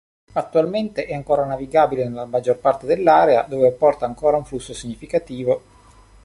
Attualmente, 0.33 1.05
è 1.05 1.13
ancora 1.13 1.45
navigabile 1.45 2.05
nella 2.05 2.25
maggior 2.25 2.57
parte 2.57 2.87
dell'area 2.87 3.43
dove 3.43 3.69
porta 3.71 4.05
ancora 4.05 4.35
un 4.37 4.45
flusso 4.45 4.73
significativo. 4.73 5.61